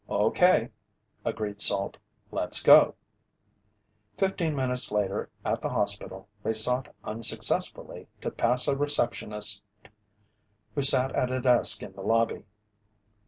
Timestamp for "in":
11.83-11.93